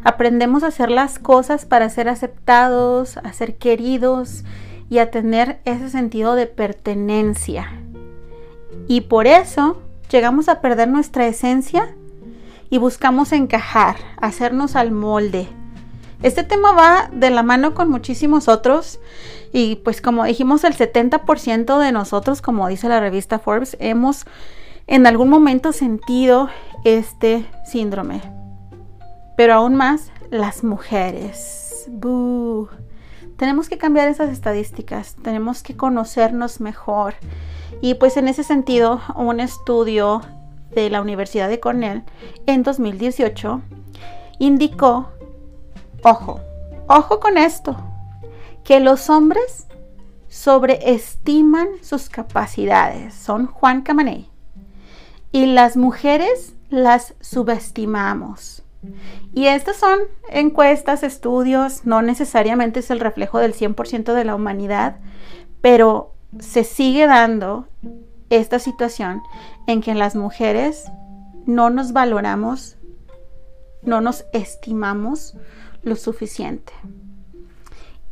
Aprendemos 0.03 0.63
a 0.63 0.67
hacer 0.67 0.89
las 0.89 1.19
cosas 1.19 1.65
para 1.65 1.89
ser 1.89 2.09
aceptados, 2.09 3.17
a 3.17 3.33
ser 3.33 3.57
queridos 3.57 4.43
y 4.89 4.99
a 4.99 5.11
tener 5.11 5.59
ese 5.65 5.89
sentido 5.89 6.35
de 6.35 6.47
pertenencia. 6.47 7.71
Y 8.87 9.01
por 9.01 9.27
eso 9.27 9.81
llegamos 10.09 10.47
a 10.47 10.61
perder 10.61 10.87
nuestra 10.87 11.27
esencia 11.27 11.93
y 12.69 12.77
buscamos 12.77 13.31
encajar, 13.31 13.97
hacernos 14.17 14.75
al 14.75 14.91
molde. 14.91 15.47
Este 16.23 16.43
tema 16.43 16.71
va 16.71 17.09
de 17.11 17.29
la 17.29 17.43
mano 17.43 17.75
con 17.75 17.89
muchísimos 17.89 18.47
otros 18.47 18.99
y 19.53 19.75
pues 19.77 20.01
como 20.01 20.25
dijimos 20.25 20.63
el 20.63 20.75
70% 20.75 21.79
de 21.79 21.91
nosotros, 21.91 22.41
como 22.41 22.67
dice 22.67 22.89
la 22.89 22.99
revista 22.99 23.39
Forbes, 23.39 23.77
hemos 23.79 24.25
en 24.87 25.05
algún 25.05 25.29
momento 25.29 25.71
sentido 25.73 26.49
este 26.83 27.45
síndrome. 27.65 28.36
Pero 29.37 29.53
aún 29.53 29.75
más 29.75 30.11
las 30.29 30.65
mujeres. 30.65 31.89
Tenemos 33.37 33.69
que 33.69 33.77
cambiar 33.77 34.09
esas 34.09 34.29
estadísticas, 34.29 35.15
tenemos 35.21 35.63
que 35.63 35.77
conocernos 35.77 36.59
mejor. 36.59 37.13
Y 37.81 37.93
pues 37.93 38.17
en 38.17 38.27
ese 38.27 38.43
sentido, 38.43 38.99
un 39.15 39.39
estudio 39.39 40.21
de 40.71 40.89
la 40.89 41.01
Universidad 41.01 41.47
de 41.47 41.59
Cornell 41.59 42.03
en 42.45 42.63
2018 42.63 43.61
indicó, 44.39 45.09
ojo, 46.03 46.41
ojo 46.87 47.19
con 47.19 47.37
esto, 47.37 47.77
que 48.63 48.79
los 48.79 49.09
hombres 49.09 49.67
sobreestiman 50.27 51.67
sus 51.81 52.09
capacidades, 52.09 53.13
son 53.13 53.47
Juan 53.47 53.81
Camané, 53.81 54.29
y 55.31 55.45
las 55.45 55.77
mujeres 55.77 56.53
las 56.69 57.13
subestimamos. 57.21 58.63
Y 59.33 59.47
estas 59.47 59.77
son 59.77 59.99
encuestas, 60.29 61.03
estudios, 61.03 61.85
no 61.85 62.01
necesariamente 62.01 62.79
es 62.79 62.91
el 62.91 62.99
reflejo 62.99 63.39
del 63.39 63.53
100% 63.53 64.13
de 64.13 64.23
la 64.23 64.35
humanidad, 64.35 64.97
pero 65.61 66.13
se 66.39 66.63
sigue 66.63 67.07
dando 67.07 67.67
esta 68.29 68.59
situación 68.59 69.21
en 69.67 69.81
que 69.81 69.93
las 69.95 70.15
mujeres 70.15 70.85
no 71.45 71.69
nos 71.69 71.93
valoramos, 71.93 72.77
no 73.81 74.01
nos 74.01 74.25
estimamos 74.33 75.35
lo 75.83 75.95
suficiente. 75.95 76.73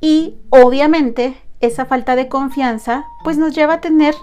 Y 0.01 0.37
obviamente 0.49 1.37
esa 1.61 1.85
falta 1.85 2.15
de 2.15 2.27
confianza 2.27 3.05
pues 3.23 3.37
nos 3.37 3.53
lleva 3.55 3.75
a 3.75 3.81
tener 3.81 4.15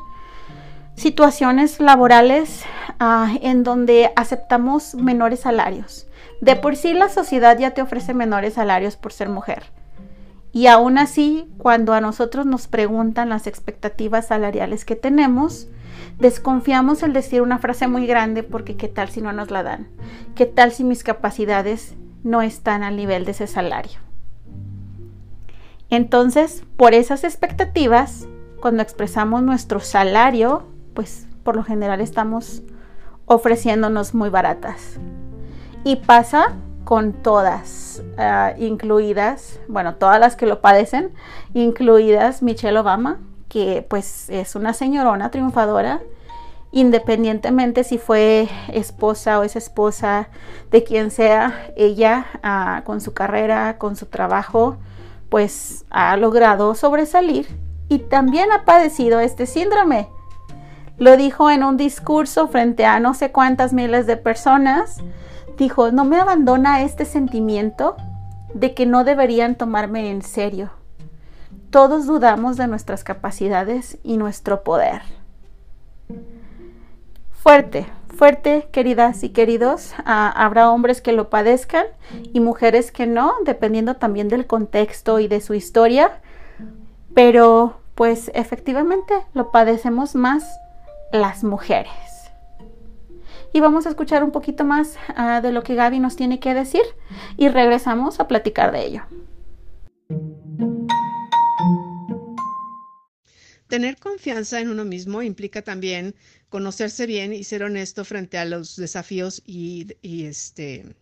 situaciones 0.96 1.80
laborales 1.80 2.62
ah, 3.00 3.34
en 3.42 3.64
donde 3.64 4.12
aceptamos 4.16 4.94
menores 4.94 5.40
salarios. 5.40 6.06
De 6.42 6.56
por 6.56 6.74
sí 6.74 6.92
la 6.92 7.08
sociedad 7.08 7.56
ya 7.56 7.70
te 7.70 7.82
ofrece 7.82 8.14
menores 8.14 8.54
salarios 8.54 8.96
por 8.96 9.12
ser 9.12 9.28
mujer. 9.28 9.62
Y 10.50 10.66
aún 10.66 10.98
así, 10.98 11.48
cuando 11.56 11.92
a 11.94 12.00
nosotros 12.00 12.46
nos 12.46 12.66
preguntan 12.66 13.28
las 13.28 13.46
expectativas 13.46 14.26
salariales 14.26 14.84
que 14.84 14.96
tenemos, 14.96 15.68
desconfiamos 16.18 17.04
el 17.04 17.12
decir 17.12 17.42
una 17.42 17.60
frase 17.60 17.86
muy 17.86 18.08
grande 18.08 18.42
porque 18.42 18.76
qué 18.76 18.88
tal 18.88 19.08
si 19.08 19.22
no 19.22 19.32
nos 19.32 19.52
la 19.52 19.62
dan, 19.62 19.86
qué 20.34 20.44
tal 20.46 20.72
si 20.72 20.82
mis 20.82 21.04
capacidades 21.04 21.94
no 22.24 22.42
están 22.42 22.82
al 22.82 22.96
nivel 22.96 23.24
de 23.24 23.30
ese 23.30 23.46
salario. 23.46 24.00
Entonces, 25.90 26.64
por 26.76 26.92
esas 26.92 27.22
expectativas, 27.22 28.26
cuando 28.60 28.82
expresamos 28.82 29.44
nuestro 29.44 29.78
salario, 29.78 30.66
pues 30.92 31.28
por 31.44 31.54
lo 31.54 31.62
general 31.62 32.00
estamos 32.00 32.64
ofreciéndonos 33.26 34.12
muy 34.12 34.28
baratas. 34.28 34.98
Y 35.84 35.96
pasa 35.96 36.52
con 36.84 37.12
todas, 37.12 38.02
ah, 38.18 38.52
incluidas, 38.58 39.60
bueno, 39.68 39.96
todas 39.96 40.20
las 40.20 40.36
que 40.36 40.46
lo 40.46 40.60
padecen, 40.60 41.12
incluidas 41.54 42.42
Michelle 42.42 42.78
Obama, 42.78 43.18
que 43.48 43.84
pues 43.88 44.28
es 44.30 44.54
una 44.54 44.72
señorona 44.74 45.30
triunfadora, 45.30 46.00
independientemente 46.70 47.84
si 47.84 47.98
fue 47.98 48.48
esposa 48.72 49.38
o 49.38 49.42
es 49.42 49.56
esposa 49.56 50.28
de 50.70 50.84
quien 50.84 51.10
sea, 51.10 51.70
ella 51.76 52.26
ah, 52.42 52.82
con 52.84 53.00
su 53.00 53.12
carrera, 53.12 53.78
con 53.78 53.96
su 53.96 54.06
trabajo, 54.06 54.78
pues 55.28 55.84
ha 55.90 56.16
logrado 56.16 56.74
sobresalir 56.74 57.46
y 57.88 57.98
también 57.98 58.52
ha 58.52 58.64
padecido 58.64 59.20
este 59.20 59.46
síndrome. 59.46 60.08
Lo 60.98 61.16
dijo 61.16 61.50
en 61.50 61.62
un 61.64 61.76
discurso 61.76 62.48
frente 62.48 62.84
a 62.86 63.00
no 63.00 63.14
sé 63.14 63.32
cuántas 63.32 63.72
miles 63.72 64.06
de 64.06 64.16
personas 64.16 65.02
dijo, 65.56 65.90
no 65.92 66.04
me 66.04 66.18
abandona 66.18 66.82
este 66.82 67.04
sentimiento 67.04 67.96
de 68.54 68.74
que 68.74 68.86
no 68.86 69.04
deberían 69.04 69.56
tomarme 69.56 70.10
en 70.10 70.22
serio. 70.22 70.70
Todos 71.70 72.06
dudamos 72.06 72.56
de 72.56 72.66
nuestras 72.66 73.02
capacidades 73.02 73.98
y 74.02 74.16
nuestro 74.18 74.62
poder. 74.62 75.02
Fuerte, 77.32 77.86
fuerte, 78.14 78.68
queridas 78.70 79.24
y 79.24 79.30
queridos. 79.30 79.94
Ah, 80.04 80.32
habrá 80.36 80.70
hombres 80.70 81.00
que 81.00 81.12
lo 81.12 81.30
padezcan 81.30 81.86
y 82.32 82.40
mujeres 82.40 82.92
que 82.92 83.06
no, 83.06 83.32
dependiendo 83.44 83.96
también 83.96 84.28
del 84.28 84.46
contexto 84.46 85.18
y 85.18 85.28
de 85.28 85.40
su 85.40 85.54
historia. 85.54 86.20
Pero 87.14 87.78
pues 87.94 88.30
efectivamente 88.34 89.14
lo 89.34 89.50
padecemos 89.50 90.14
más 90.14 90.44
las 91.10 91.42
mujeres 91.44 92.11
y 93.52 93.60
vamos 93.60 93.86
a 93.86 93.90
escuchar 93.90 94.24
un 94.24 94.30
poquito 94.30 94.64
más 94.64 94.96
ah, 95.14 95.40
de 95.40 95.52
lo 95.52 95.62
que 95.62 95.74
Gaby 95.74 95.98
nos 95.98 96.16
tiene 96.16 96.40
que 96.40 96.54
decir 96.54 96.82
y 97.36 97.48
regresamos 97.48 98.20
a 98.20 98.28
platicar 98.28 98.72
de 98.72 98.86
ello. 98.86 99.02
Tener 103.68 103.96
confianza 103.96 104.60
en 104.60 104.68
uno 104.68 104.84
mismo 104.84 105.22
implica 105.22 105.62
también 105.62 106.14
conocerse 106.50 107.06
bien 107.06 107.32
y 107.32 107.44
ser 107.44 107.62
honesto 107.62 108.04
frente 108.04 108.36
a 108.36 108.44
los 108.44 108.76
desafíos 108.76 109.42
y, 109.46 109.96
y 110.02 110.26
este 110.26 110.94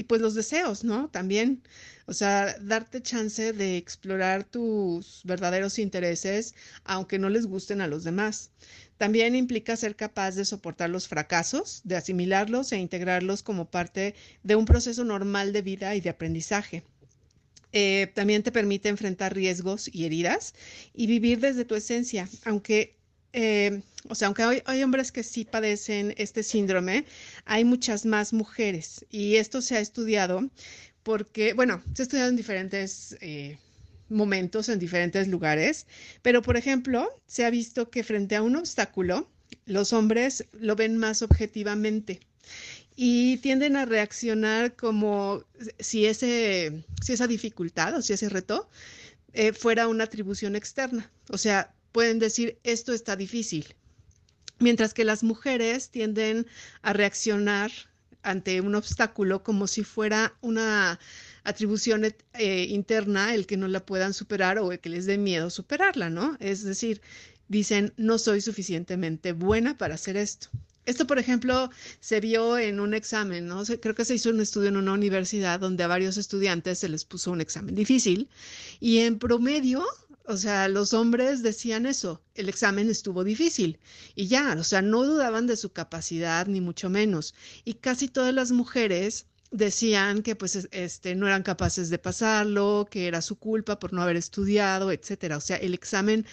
y 0.00 0.04
pues 0.04 0.22
los 0.22 0.34
deseos, 0.34 0.82
¿no? 0.82 1.10
También, 1.10 1.62
o 2.06 2.14
sea, 2.14 2.56
darte 2.58 3.02
chance 3.02 3.52
de 3.52 3.76
explorar 3.76 4.44
tus 4.44 5.20
verdaderos 5.24 5.78
intereses, 5.78 6.54
aunque 6.84 7.18
no 7.18 7.28
les 7.28 7.44
gusten 7.46 7.82
a 7.82 7.86
los 7.86 8.02
demás. 8.02 8.50
También 8.96 9.36
implica 9.36 9.76
ser 9.76 9.96
capaz 9.96 10.36
de 10.36 10.46
soportar 10.46 10.88
los 10.88 11.06
fracasos, 11.06 11.82
de 11.84 11.96
asimilarlos 11.96 12.72
e 12.72 12.78
integrarlos 12.78 13.42
como 13.42 13.70
parte 13.70 14.14
de 14.42 14.56
un 14.56 14.64
proceso 14.64 15.04
normal 15.04 15.52
de 15.52 15.60
vida 15.60 15.94
y 15.94 16.00
de 16.00 16.08
aprendizaje. 16.08 16.82
Eh, 17.72 18.10
también 18.14 18.42
te 18.42 18.52
permite 18.52 18.88
enfrentar 18.88 19.34
riesgos 19.34 19.90
y 19.92 20.06
heridas 20.06 20.54
y 20.94 21.08
vivir 21.08 21.40
desde 21.40 21.66
tu 21.66 21.74
esencia, 21.74 22.26
aunque 22.46 22.99
eh, 23.32 23.82
o 24.08 24.14
sea, 24.14 24.26
aunque 24.26 24.62
hay, 24.64 24.82
hombres 24.82 25.12
que 25.12 25.22
sí 25.22 25.44
padecen 25.44 26.14
este 26.16 26.42
síndrome, 26.42 27.04
hay 27.44 27.64
muchas 27.64 28.06
más 28.06 28.32
mujeres 28.32 29.04
y 29.10 29.36
esto 29.36 29.60
se 29.60 29.76
ha 29.76 29.80
estudiado 29.80 30.48
porque, 31.02 31.52
bueno, 31.52 31.82
se 31.94 32.02
ha 32.02 32.04
estudiado 32.04 32.30
en 32.30 32.36
diferentes 32.36 33.16
eh, 33.20 33.58
momentos 34.08 34.68
en 34.68 34.78
diferentes 34.78 35.28
lugares, 35.28 35.86
pero 36.22 36.42
por 36.42 36.56
ejemplo, 36.56 37.10
se 37.26 37.44
ha 37.44 37.50
visto 37.50 37.90
que 37.90 38.02
frente 38.02 38.36
a 38.36 38.42
un 38.42 38.56
obstáculo, 38.56 39.28
los 39.66 39.92
hombres 39.92 40.46
lo 40.52 40.76
ven 40.76 40.98
más 40.98 41.22
objetivamente 41.22 42.20
y 42.96 43.38
tienden 43.38 43.76
a 43.76 43.84
reaccionar 43.84 44.74
como 44.74 45.44
si, 45.78 46.06
ese, 46.06 46.84
si 47.02 47.12
esa 47.12 47.26
dificultad 47.26 47.94
o 47.96 48.02
si 48.02 48.12
ese 48.12 48.28
reto 48.28 48.68
eh, 49.32 49.52
fuera 49.52 49.88
una 49.88 50.04
atribución 50.04 50.56
externa. 50.56 51.10
O 51.30 51.38
sea, 51.38 51.72
pueden 51.92 52.18
decir, 52.18 52.58
esto 52.64 52.92
está 52.92 53.16
difícil. 53.16 53.74
Mientras 54.58 54.92
que 54.94 55.04
las 55.04 55.22
mujeres 55.22 55.90
tienden 55.90 56.46
a 56.82 56.92
reaccionar 56.92 57.70
ante 58.22 58.60
un 58.60 58.74
obstáculo 58.74 59.42
como 59.42 59.66
si 59.66 59.82
fuera 59.84 60.34
una 60.42 60.98
atribución 61.44 62.04
eh, 62.34 62.66
interna 62.68 63.34
el 63.34 63.46
que 63.46 63.56
no 63.56 63.68
la 63.68 63.84
puedan 63.84 64.12
superar 64.12 64.58
o 64.58 64.72
el 64.72 64.78
que 64.78 64.90
les 64.90 65.06
dé 65.06 65.16
miedo 65.16 65.48
superarla, 65.48 66.10
¿no? 66.10 66.36
Es 66.40 66.62
decir, 66.62 67.00
dicen, 67.48 67.92
no 67.96 68.18
soy 68.18 68.40
suficientemente 68.40 69.32
buena 69.32 69.78
para 69.78 69.94
hacer 69.94 70.16
esto. 70.16 70.48
Esto, 70.86 71.06
por 71.06 71.18
ejemplo, 71.18 71.70
se 72.00 72.20
vio 72.20 72.58
en 72.58 72.80
un 72.80 72.94
examen, 72.94 73.46
¿no? 73.46 73.62
Creo 73.64 73.94
que 73.94 74.04
se 74.04 74.14
hizo 74.14 74.30
un 74.30 74.40
estudio 74.40 74.70
en 74.70 74.76
una 74.76 74.92
universidad 74.92 75.60
donde 75.60 75.84
a 75.84 75.86
varios 75.86 76.16
estudiantes 76.16 76.78
se 76.78 76.88
les 76.88 77.04
puso 77.04 77.30
un 77.30 77.40
examen 77.40 77.74
difícil 77.74 78.28
y 78.80 78.98
en 78.98 79.18
promedio, 79.18 79.84
o 80.30 80.36
sea, 80.36 80.68
los 80.68 80.94
hombres 80.94 81.42
decían 81.42 81.86
eso, 81.86 82.22
el 82.34 82.48
examen 82.48 82.88
estuvo 82.88 83.24
difícil 83.24 83.78
y 84.14 84.28
ya, 84.28 84.56
o 84.58 84.64
sea, 84.64 84.80
no 84.80 85.04
dudaban 85.04 85.46
de 85.46 85.56
su 85.56 85.72
capacidad 85.72 86.46
ni 86.46 86.60
mucho 86.60 86.88
menos. 86.88 87.34
Y 87.64 87.74
casi 87.74 88.08
todas 88.08 88.32
las 88.32 88.52
mujeres 88.52 89.26
decían 89.50 90.22
que 90.22 90.36
pues 90.36 90.68
este 90.70 91.16
no 91.16 91.26
eran 91.26 91.42
capaces 91.42 91.90
de 91.90 91.98
pasarlo, 91.98 92.86
que 92.90 93.08
era 93.08 93.22
su 93.22 93.36
culpa 93.38 93.78
por 93.80 93.92
no 93.92 94.02
haber 94.02 94.16
estudiado, 94.16 94.92
etcétera. 94.92 95.36
O 95.36 95.40
sea, 95.40 95.56
el 95.56 95.74
examen 95.74 96.24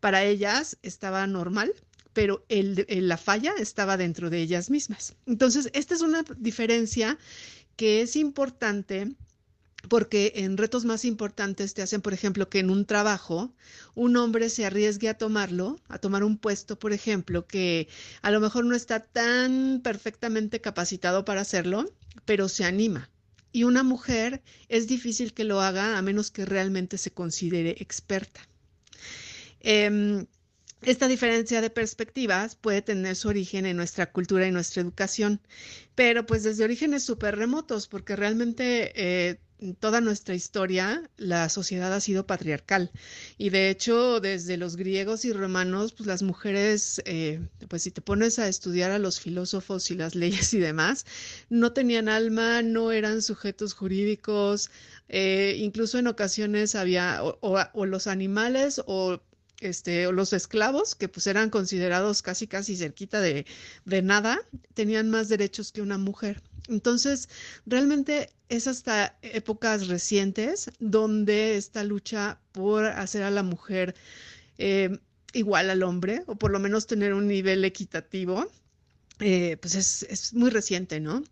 para 0.00 0.24
ellas 0.24 0.76
estaba 0.82 1.26
normal, 1.26 1.72
pero 2.12 2.44
el, 2.48 2.84
la 2.88 3.16
falla 3.16 3.52
estaba 3.58 3.96
dentro 3.96 4.30
de 4.30 4.40
ellas 4.40 4.68
mismas. 4.68 5.14
Entonces, 5.26 5.70
esta 5.74 5.94
es 5.94 6.00
una 6.00 6.24
diferencia 6.38 7.18
que 7.76 8.02
es 8.02 8.16
importante 8.16 9.14
porque 9.88 10.32
en 10.36 10.56
retos 10.56 10.84
más 10.84 11.04
importantes 11.04 11.74
te 11.74 11.82
hacen, 11.82 12.00
por 12.02 12.12
ejemplo, 12.14 12.48
que 12.48 12.58
en 12.60 12.70
un 12.70 12.86
trabajo 12.86 13.54
un 13.94 14.16
hombre 14.16 14.48
se 14.48 14.64
arriesgue 14.66 15.08
a 15.08 15.18
tomarlo, 15.18 15.78
a 15.88 15.98
tomar 15.98 16.24
un 16.24 16.38
puesto, 16.38 16.78
por 16.78 16.92
ejemplo, 16.92 17.46
que 17.46 17.88
a 18.22 18.30
lo 18.30 18.40
mejor 18.40 18.64
no 18.64 18.74
está 18.74 19.00
tan 19.00 19.80
perfectamente 19.82 20.60
capacitado 20.60 21.24
para 21.24 21.42
hacerlo, 21.42 21.84
pero 22.24 22.48
se 22.48 22.64
anima. 22.64 23.10
y 23.52 23.62
una 23.64 23.84
mujer 23.84 24.42
es 24.68 24.88
difícil 24.88 25.32
que 25.32 25.44
lo 25.44 25.60
haga 25.60 25.96
a 25.96 26.02
menos 26.02 26.32
que 26.32 26.44
realmente 26.44 26.98
se 26.98 27.12
considere 27.12 27.76
experta. 27.78 28.40
Em, 29.60 30.26
esta 30.82 31.08
diferencia 31.08 31.60
de 31.60 31.70
perspectivas 31.70 32.56
puede 32.56 32.82
tener 32.82 33.16
su 33.16 33.28
origen 33.28 33.64
en 33.66 33.76
nuestra 33.76 34.12
cultura 34.12 34.46
y 34.46 34.52
nuestra 34.52 34.82
educación, 34.82 35.40
pero 35.94 36.26
pues 36.26 36.42
desde 36.42 36.64
orígenes 36.64 37.04
súper 37.04 37.36
remotos, 37.36 37.88
porque 37.88 38.16
realmente 38.16 38.92
eh, 38.96 39.40
toda 39.80 40.00
nuestra 40.00 40.34
historia 40.34 41.08
la 41.16 41.48
sociedad 41.48 41.92
ha 41.94 42.00
sido 42.00 42.26
patriarcal. 42.26 42.90
Y 43.38 43.50
de 43.50 43.70
hecho 43.70 44.20
desde 44.20 44.56
los 44.56 44.76
griegos 44.76 45.24
y 45.24 45.32
romanos 45.32 45.92
pues 45.92 46.06
las 46.06 46.22
mujeres 46.22 47.02
eh, 47.06 47.40
pues 47.68 47.82
si 47.82 47.90
te 47.90 48.00
pones 48.00 48.38
a 48.38 48.48
estudiar 48.48 48.90
a 48.90 48.98
los 48.98 49.20
filósofos 49.20 49.90
y 49.90 49.94
las 49.94 50.14
leyes 50.14 50.52
y 50.54 50.58
demás 50.58 51.06
no 51.48 51.72
tenían 51.72 52.08
alma 52.08 52.62
no 52.62 52.92
eran 52.92 53.22
sujetos 53.22 53.74
jurídicos 53.74 54.70
eh, 55.08 55.56
incluso 55.58 55.98
en 55.98 56.06
ocasiones 56.08 56.74
había 56.74 57.22
o 57.22 57.86
los 57.86 58.06
animales 58.06 58.82
o 58.86 59.20
este, 59.60 60.10
los 60.12 60.32
esclavos, 60.32 60.94
que 60.94 61.08
pues 61.08 61.26
eran 61.26 61.50
considerados 61.50 62.22
casi 62.22 62.46
casi 62.46 62.76
cerquita 62.76 63.20
de, 63.20 63.46
de 63.84 64.02
nada, 64.02 64.38
tenían 64.74 65.10
más 65.10 65.28
derechos 65.28 65.72
que 65.72 65.82
una 65.82 65.98
mujer. 65.98 66.42
Entonces, 66.68 67.28
realmente 67.66 68.30
es 68.48 68.66
hasta 68.66 69.16
épocas 69.22 69.88
recientes 69.88 70.70
donde 70.78 71.56
esta 71.56 71.84
lucha 71.84 72.38
por 72.52 72.84
hacer 72.86 73.22
a 73.22 73.30
la 73.30 73.42
mujer 73.42 73.94
eh, 74.58 74.98
igual 75.32 75.70
al 75.70 75.82
hombre, 75.82 76.22
o 76.26 76.36
por 76.36 76.50
lo 76.50 76.58
menos 76.60 76.86
tener 76.86 77.12
un 77.12 77.26
nivel 77.26 77.64
equitativo, 77.64 78.46
eh, 79.20 79.56
pues 79.60 79.74
es, 79.74 80.02
es, 80.04 80.34
muy 80.34 80.50
reciente, 80.50 81.00
¿no? 81.00 81.22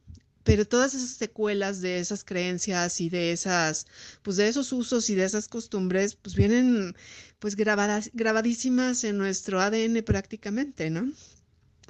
pero 0.45 0.67
todas 0.67 0.95
esas 0.95 1.11
secuelas 1.11 1.81
de 1.81 1.99
esas 1.99 2.25
creencias 2.25 3.01
y 3.01 3.09
de 3.09 3.33
esas, 3.33 3.87
pues 4.23 4.37
de 4.37 4.49
esos 4.49 4.73
usos 4.73 5.09
y 5.11 5.15
de 5.15 5.25
esas 5.25 5.49
costumbres, 5.49 6.17
pues 6.17 6.35
vienen 6.35 6.97
pues 7.43 7.57
grabadas, 7.57 8.09
grabadísimas 8.15 9.03
en 9.03 9.19
nuestro 9.19 9.61
ADN 9.61 10.05
prácticamente, 10.05 10.91
¿no? 10.91 11.13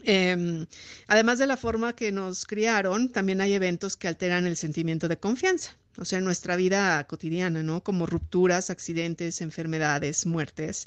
Em, 0.02 0.66
además 1.08 1.38
de 1.38 1.46
la 1.46 1.58
forma 1.58 1.94
que 1.94 2.10
nos 2.10 2.46
criaron, 2.46 3.10
también 3.10 3.42
hay 3.42 3.52
eventos 3.52 3.98
que 3.98 4.08
alteran 4.08 4.46
el 4.46 4.56
sentimiento 4.56 5.08
de 5.08 5.18
confianza, 5.18 5.76
o 5.98 6.06
sea, 6.06 6.22
nuestra 6.22 6.56
vida 6.56 7.06
cotidiana, 7.06 7.62
¿no? 7.62 7.82
Como 7.82 8.06
rupturas, 8.06 8.70
accidentes, 8.70 9.42
enfermedades, 9.42 10.24
muertes. 10.24 10.86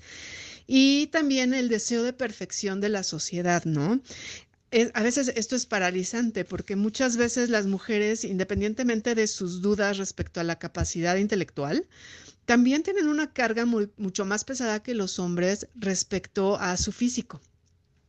Y 0.65 1.07
también 1.11 1.53
el 1.53 1.69
deseo 1.69 2.01
de 2.01 2.13
perfección 2.13 2.81
de 2.81 2.89
la 2.89 3.03
sociedad, 3.03 3.65
¿no? 3.65 4.01
a 4.93 5.03
veces 5.03 5.31
esto 5.35 5.55
es 5.55 5.65
paralizante 5.65 6.43
porque 6.43 6.75
muchas 6.75 7.15
veces 7.15 7.49
las 7.49 7.65
mujeres, 7.65 8.25
independientemente 8.25 9.15
de 9.15 9.27
sus 9.27 9.61
dudas 9.61 9.97
respecto 9.97 10.41
a 10.41 10.43
la 10.43 10.59
capacidad 10.59 11.15
intelectual, 11.15 11.87
también 12.45 12.83
tienen 12.83 13.07
una 13.07 13.31
carga 13.33 13.65
mucho 13.65 14.25
más 14.25 14.43
pesada 14.45 14.81
que 14.81 14.93
los 14.93 15.19
hombres 15.19 15.67
respecto 15.75 16.57
a 16.57 16.77
su 16.77 16.91
físico. 16.91 17.41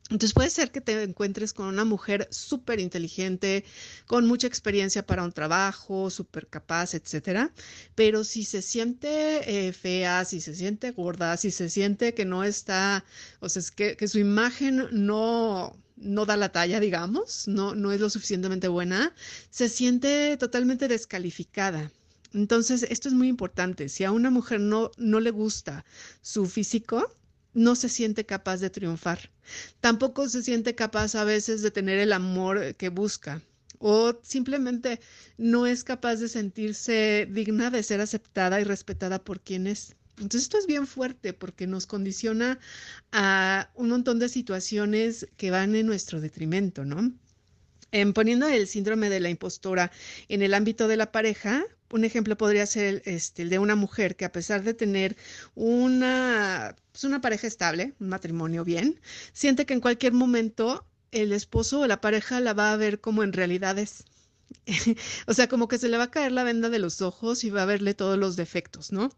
Entonces 0.09 0.35
puede 0.35 0.51
ser 0.51 0.71
que 0.71 0.81
te 0.81 1.03
encuentres 1.03 1.53
con 1.53 1.67
una 1.67 1.85
mujer 1.85 2.29
súper 2.31 2.79
inteligente, 2.79 3.65
con 4.07 4.25
mucha 4.27 4.47
experiencia 4.47 5.05
para 5.05 5.25
un 5.25 5.33
trabajo, 5.33 6.11
súper 6.11 6.47
capaz, 6.47 6.95
etcétera, 6.95 7.53
pero 7.97 8.23
si 8.23 8.45
se 8.45 8.63
siente 8.63 9.67
eh, 9.69 9.73
fea, 9.73 10.25
si 10.25 10.41
se 10.41 10.55
siente 10.55 10.93
gorda, 10.93 11.37
si 11.37 11.51
se 11.51 11.69
siente 11.69 12.15
que 12.15 12.25
no 12.25 12.45
está, 12.45 13.05
o 13.41 13.49
sea, 13.49 13.61
es 13.61 13.73
que, 13.73 13.97
que 13.97 14.07
su 14.07 14.21
imagen 14.21 14.87
no, 14.93 15.77
no 15.97 16.25
da 16.25 16.37
la 16.37 16.53
talla, 16.53 16.79
digamos, 16.79 17.49
no, 17.49 17.75
no 17.75 17.91
es 17.91 18.01
lo 18.01 18.09
suficientemente 18.09 18.69
buena, 18.69 19.13
se 19.51 19.69
siente 19.69 20.37
totalmente 20.37 20.87
descalificada. 20.87 21.91
Entonces, 22.37 22.87
esto 22.91 23.09
es 23.09 23.15
muy 23.15 23.29
importante. 23.29 23.89
Si 23.89 24.05
a 24.05 24.13
una 24.13 24.31
mujer 24.31 24.61
no, 24.61 24.91
no 24.99 25.21
le 25.21 25.31
gusta 25.31 25.85
su 26.21 26.47
físico, 26.47 27.11
no 27.55 27.75
se 27.75 27.89
siente 27.89 28.27
capaz 28.27 28.59
de 28.59 28.71
triunfar. 28.71 29.31
Tampoco 29.81 30.29
se 30.29 30.43
siente 30.43 30.75
capaz 30.75 31.15
a 31.15 31.25
veces 31.25 31.63
de 31.63 31.71
tener 31.71 31.99
el 31.99 32.13
amor 32.13 32.75
que 32.77 32.91
busca 32.91 33.43
o 33.79 34.19
simplemente 34.23 35.01
no 35.39 35.67
es 35.67 35.85
capaz 35.85 36.17
de 36.17 36.29
sentirse 36.29 37.29
digna 37.31 37.71
de 37.71 37.83
ser 37.83 38.01
aceptada 38.01 38.61
y 38.61 38.65
respetada 38.65 39.23
por 39.23 39.41
quien 39.41 39.67
es. 39.67 39.97
Entonces 40.19 40.43
esto 40.43 40.59
es 40.59 40.67
bien 40.67 40.87
fuerte 40.87 41.33
porque 41.33 41.67
nos 41.67 41.87
condiciona 41.87 42.59
a 43.13 43.71
un 43.75 43.91
montón 43.91 44.19
de 44.19 44.29
situaciones 44.29 45.27
que 45.37 45.51
van 45.51 45.75
en 45.75 45.87
nuestro 45.87 46.21
detrimento, 46.21 46.85
¿no? 46.85 47.13
En 47.93 48.13
poniendo 48.13 48.49
el 48.49 48.67
síndrome 48.67 49.11
de 49.11 49.21
la 49.21 49.31
impostora 49.31 49.93
en 50.29 50.43
el 50.43 50.55
ámbito 50.55 50.89
de 50.89 50.97
la 50.97 51.13
pareja, 51.13 51.65
un 51.91 52.05
ejemplo 52.05 52.37
podría 52.37 52.67
ser 52.67 53.03
este, 53.05 53.43
el 53.43 53.51
de 53.51 53.59
una 53.59 53.77
mujer 53.77 54.17
que 54.17 54.25
a 54.25 54.33
pesar 54.33 54.63
de 54.63 54.75
tener 54.75 55.17
una, 55.55 56.77
pues 56.93 57.05
una 57.05 57.21
pareja 57.21 57.47
estable, 57.47 57.95
un 58.01 58.09
matrimonio 58.09 58.65
bien, 58.65 59.01
siente 59.33 59.67
que 59.67 59.75
en 59.75 59.81
cualquier 59.81 60.13
momento 60.13 60.87
el 61.13 61.33
esposo 61.33 61.81
o 61.81 61.87
la 61.87 62.01
pareja 62.01 62.41
la 62.41 62.55
va 62.55 62.73
a 62.73 62.77
ver 62.77 63.01
como 63.01 63.23
en 63.23 63.33
realidad 63.33 63.79
es 63.79 64.05
o 65.27 65.35
sea, 65.35 65.49
como 65.49 65.69
que 65.69 65.79
se 65.79 65.89
le 65.89 65.97
va 65.97 66.05
a 66.05 66.11
caer 66.11 66.33
la 66.33 66.45
venda 66.45 66.69
de 66.71 66.79
los 66.79 67.03
ojos 67.03 67.45
y 67.45 67.51
va 67.51 67.63
a 67.63 67.67
verle 67.67 67.95
todos 67.95 68.19
los 68.19 68.37
defectos, 68.37 68.93
¿no? 68.93 69.11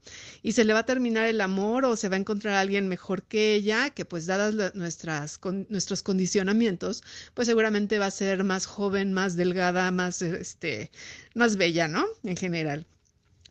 Y 0.42 0.52
se 0.52 0.64
le 0.64 0.72
va 0.72 0.80
a 0.80 0.86
terminar 0.86 1.26
el 1.26 1.40
amor 1.40 1.84
o 1.84 1.96
se 1.96 2.08
va 2.08 2.16
a 2.16 2.18
encontrar 2.20 2.54
a 2.54 2.60
alguien 2.60 2.88
mejor 2.88 3.22
que 3.22 3.54
ella, 3.54 3.90
que 3.90 4.04
pues 4.04 4.26
dadas 4.26 4.74
nuestras, 4.74 5.40
nuestros 5.68 6.02
condicionamientos, 6.02 7.02
pues 7.34 7.48
seguramente 7.48 7.98
va 7.98 8.06
a 8.06 8.10
ser 8.10 8.44
más 8.44 8.66
joven, 8.66 9.12
más 9.12 9.36
delgada, 9.36 9.90
más, 9.90 10.22
este, 10.22 10.90
más 11.34 11.56
bella, 11.56 11.88
¿no? 11.88 12.06
En 12.24 12.36
general 12.36 12.86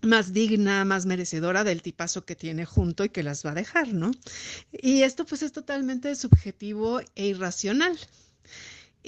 más 0.03 0.31
digna, 0.31 0.85
más 0.85 1.07
merecedora 1.07 1.63
del 1.63 1.81
tipazo 1.81 2.23
que 2.23 2.35
tiene 2.35 2.65
junto 2.65 3.03
y 3.03 3.09
que 3.09 3.23
las 3.23 3.43
va 3.43 3.51
a 3.51 3.55
dejar, 3.55 3.93
¿no? 3.93 4.11
Y 4.71 5.01
esto 5.01 5.25
pues 5.25 5.41
es 5.41 5.51
totalmente 5.51 6.15
subjetivo 6.15 7.01
e 7.15 7.27
irracional. 7.27 7.97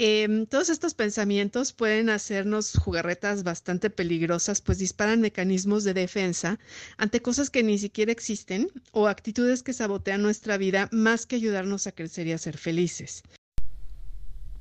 Em, 0.01 0.45
todos 0.45 0.69
estos 0.69 0.93
pensamientos 0.93 1.73
pueden 1.73 2.09
hacernos 2.09 2.71
jugarretas 2.77 3.43
bastante 3.43 3.89
peligrosas, 3.89 4.61
pues 4.61 4.77
disparan 4.77 5.19
mecanismos 5.19 5.83
de 5.83 5.93
defensa 5.93 6.57
ante 6.95 7.21
cosas 7.21 7.49
que 7.49 7.63
ni 7.63 7.77
siquiera 7.77 8.13
existen 8.13 8.69
o 8.93 9.09
actitudes 9.09 9.61
que 9.61 9.73
sabotean 9.73 10.21
nuestra 10.21 10.57
vida 10.57 10.87
más 10.93 11.25
que 11.25 11.35
ayudarnos 11.35 11.85
a 11.85 11.91
crecer 11.91 12.27
y 12.27 12.31
a 12.31 12.37
ser 12.37 12.57
felices. 12.57 13.23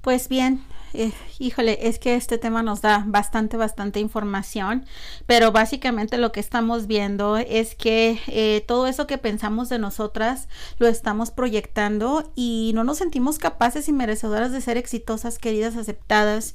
Pues 0.08 0.30
bien, 0.30 0.64
eh, 0.94 1.12
híjole, 1.38 1.86
es 1.86 1.98
que 1.98 2.14
este 2.14 2.38
tema 2.38 2.62
nos 2.62 2.80
da 2.80 3.04
bastante, 3.06 3.58
bastante 3.58 4.00
información, 4.00 4.86
pero 5.26 5.52
básicamente 5.52 6.16
lo 6.16 6.32
que 6.32 6.40
estamos 6.40 6.86
viendo 6.86 7.36
es 7.36 7.74
que 7.74 8.18
eh, 8.26 8.64
todo 8.66 8.86
eso 8.86 9.06
que 9.06 9.18
pensamos 9.18 9.68
de 9.68 9.78
nosotras 9.78 10.48
lo 10.78 10.86
estamos 10.88 11.30
proyectando 11.30 12.32
y 12.34 12.72
no 12.74 12.84
nos 12.84 12.96
sentimos 12.96 13.38
capaces 13.38 13.86
y 13.90 13.92
merecedoras 13.92 14.50
de 14.50 14.62
ser 14.62 14.78
exitosas, 14.78 15.38
queridas, 15.38 15.76
aceptadas. 15.76 16.54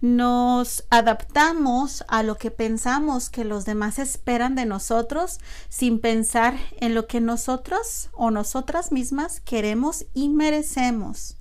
Nos 0.00 0.84
adaptamos 0.88 2.04
a 2.06 2.22
lo 2.22 2.38
que 2.38 2.52
pensamos 2.52 3.30
que 3.30 3.42
los 3.42 3.64
demás 3.64 3.98
esperan 3.98 4.54
de 4.54 4.64
nosotros 4.64 5.40
sin 5.68 5.98
pensar 5.98 6.54
en 6.78 6.94
lo 6.94 7.08
que 7.08 7.20
nosotros 7.20 8.10
o 8.12 8.30
nosotras 8.30 8.92
mismas 8.92 9.40
queremos 9.40 10.06
y 10.14 10.28
merecemos 10.28 11.34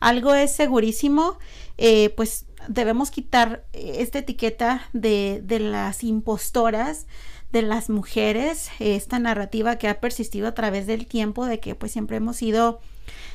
algo 0.00 0.34
es 0.34 0.52
segurísimo, 0.52 1.38
eh, 1.76 2.10
pues 2.10 2.46
debemos 2.68 3.10
quitar 3.10 3.64
esta 3.72 4.18
etiqueta 4.18 4.88
de, 4.92 5.40
de 5.44 5.60
las 5.60 6.04
impostoras, 6.04 7.06
de 7.52 7.62
las 7.62 7.88
mujeres, 7.88 8.68
esta 8.78 9.18
narrativa 9.18 9.76
que 9.76 9.88
ha 9.88 10.00
persistido 10.00 10.48
a 10.48 10.54
través 10.54 10.86
del 10.86 11.06
tiempo 11.06 11.46
de 11.46 11.60
que 11.60 11.74
pues 11.74 11.92
siempre 11.92 12.18
hemos 12.18 12.36
sido 12.36 12.80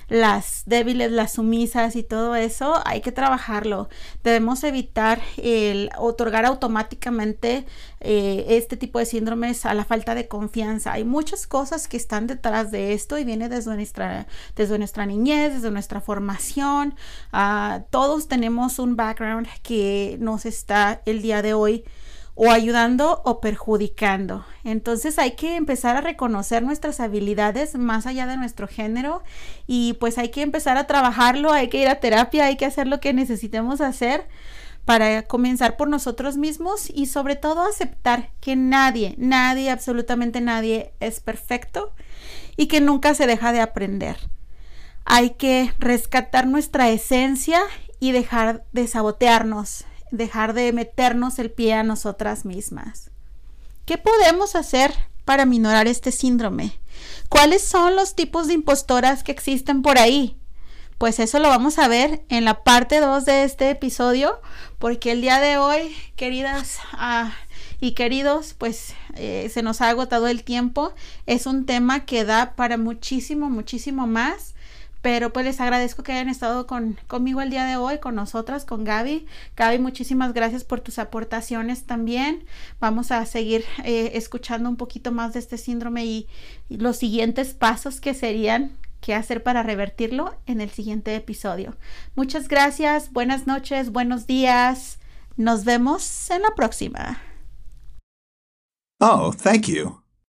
las 0.10 0.64
débiles, 0.66 1.12
las 1.12 1.34
sumisas 1.34 1.96
y 1.96 2.04
todo 2.04 2.36
eso, 2.36 2.82
hay 2.86 3.02
que 3.02 3.12
trabajarlo. 3.12 3.90
Debemos 4.24 4.64
evitar 4.64 5.22
el 5.38 5.90
otorgar 5.98 6.46
automáticamente 6.46 7.66
eh, 8.00 8.46
este 8.50 8.78
tipo 8.78 9.00
de 9.00 9.06
síndromes 9.06 9.66
a 9.66 9.74
la 9.74 9.86
falta 9.86 10.14
de 10.16 10.28
confianza. 10.28 10.94
Hay 10.94 11.04
muchas 11.04 11.48
cosas 11.48 11.88
que 11.88 11.98
están 11.98 12.28
detrás 12.28 12.72
de 12.72 12.94
esto 12.94 13.18
y 13.18 13.24
viene 13.24 13.50
desde 13.50 13.74
nuestra, 13.76 14.28
desde 14.56 14.78
nuestra 14.78 15.06
niñez, 15.06 15.54
desde 15.56 15.72
nuestra 15.72 16.02
formación. 16.02 16.96
Ah, 17.32 17.84
todos 17.90 18.28
tenemos 18.28 18.80
un 18.80 18.96
background 18.96 19.48
que 19.64 20.18
nos 20.20 20.46
está 20.46 21.02
el 21.06 21.22
día 21.22 21.42
de 21.42 21.54
hoy 21.54 21.86
o 22.36 22.50
ayudando 22.52 23.22
o 23.26 23.40
perjudicando. 23.40 24.46
Entonces 24.64 25.20
hay 25.20 25.32
que 25.32 25.56
empezar 25.56 25.98
a 25.98 26.02
reconocer 26.02 26.64
nuestras 26.64 27.00
habilidades 27.00 27.76
más 27.76 28.06
allá 28.08 28.26
de 28.26 28.38
nuestro 28.38 28.68
género 28.68 29.24
y 29.68 29.94
pues 29.94 30.18
hay 30.18 30.30
que 30.30 30.42
empezar 30.42 30.78
a 30.78 30.88
trabajarlo, 30.88 31.52
hay 31.52 31.70
que 31.70 31.82
ir 31.82 31.88
a 31.88 32.00
terapia, 32.00 32.46
hay 32.46 32.58
que 32.58 32.66
hacer 32.66 32.88
lo 32.88 33.00
que 33.00 33.14
necesitemos 33.14 33.82
hacer 33.82 34.28
para 34.86 35.24
comenzar 35.24 35.78
por 35.78 35.88
nosotros 35.88 36.38
mismos 36.38 36.90
y 36.90 37.06
sobre 37.06 37.36
todo 37.36 37.62
aceptar 37.62 38.32
que 38.42 38.56
nadie, 38.56 39.16
nadie, 39.18 39.70
absolutamente 39.70 40.42
nadie 40.42 40.94
es 41.00 41.20
perfecto 41.20 41.94
y 42.58 42.68
que 42.68 42.82
nunca 42.82 43.14
se 43.14 43.28
deja 43.28 43.52
de 43.52 43.62
aprender. 43.62 44.18
Hay 45.06 45.32
que 45.32 45.74
rescatar 45.80 46.48
nuestra 46.48 46.90
esencia 46.90 47.62
y 48.00 48.12
dejar 48.12 48.66
de 48.74 48.88
sabotearnos 48.88 49.86
dejar 50.14 50.54
de 50.54 50.72
meternos 50.72 51.40
el 51.40 51.52
pie 51.52 51.74
a 51.74 51.84
nosotras 51.84 52.46
mismas. 52.46 53.10
¿Qué 53.86 53.98
podemos 53.98 54.56
hacer 54.56 54.94
para 55.26 55.46
minorar 55.46 55.88
este 55.88 56.12
síndrome? 56.12 56.80
¿Cuáles 57.30 57.64
son 57.64 57.96
los 57.96 58.16
tipos 58.16 58.48
de 58.48 58.54
impostoras 58.54 59.24
que 59.24 59.32
existen 59.32 59.82
por 59.82 59.98
ahí? 59.98 60.38
Pues 61.00 61.20
eso 61.20 61.40
lo 61.40 61.50
vamos 61.50 61.80
a 61.80 61.88
ver 61.88 62.24
en 62.30 62.46
la 62.46 62.64
parte 62.64 63.00
2 63.00 63.26
de 63.26 63.44
este 63.44 63.72
episodio, 63.72 64.40
porque 64.78 65.12
el 65.12 65.22
día 65.22 65.40
de 65.40 65.58
hoy, 65.58 65.96
queridas 66.16 66.78
ah, 66.94 67.34
y 67.82 67.94
queridos, 67.94 68.54
pues 68.56 68.94
eh, 69.16 69.50
se 69.52 69.64
nos 69.64 69.82
ha 69.82 69.90
agotado 69.90 70.28
el 70.28 70.44
tiempo. 70.44 70.94
Es 71.26 71.48
un 71.48 71.66
tema 71.66 72.06
que 72.06 72.24
da 72.24 72.56
para 72.56 72.78
muchísimo, 72.78 73.50
muchísimo 73.50 74.06
más. 74.06 74.53
Pero 75.04 75.34
pues 75.34 75.46
les 75.46 75.60
agradezco 75.60 76.02
que 76.02 76.14
hayan 76.14 76.30
estado 76.30 76.66
con, 76.66 76.98
conmigo 77.08 77.42
el 77.42 77.50
día 77.50 77.66
de 77.66 77.76
hoy, 77.76 78.00
con 78.00 78.16
nosotras, 78.16 78.64
con 78.64 78.86
Gaby. 78.86 79.28
Gaby, 79.58 79.78
muchísimas 79.78 80.34
gracias 80.34 80.64
por 80.64 80.80
tus 80.80 80.98
aportaciones 80.98 81.84
también. 81.84 82.46
Vamos 82.80 83.12
a 83.12 83.26
seguir 83.26 83.66
eh, 83.84 84.12
escuchando 84.16 84.70
un 84.70 84.78
poquito 84.78 85.12
más 85.12 85.34
de 85.34 85.40
este 85.40 85.58
síndrome 85.58 86.06
y, 86.06 86.28
y 86.70 86.78
los 86.78 86.96
siguientes 86.96 87.54
pasos 87.54 88.00
que 88.00 88.14
serían 88.14 88.72
qué 89.02 89.14
hacer 89.14 89.44
para 89.44 89.62
revertirlo 89.62 90.36
en 90.46 90.62
el 90.62 90.70
siguiente 90.70 91.14
episodio. 91.16 91.76
Muchas 92.16 92.48
gracias, 92.48 93.12
buenas 93.12 93.46
noches, 93.46 93.92
buenos 93.92 94.26
días. 94.26 95.00
Nos 95.36 95.66
vemos 95.66 96.32
en 96.32 96.44
la 96.44 96.56
próxima. 96.56 97.22
Oh, 99.02 99.34
thank 99.34 99.68
you. 99.68 100.03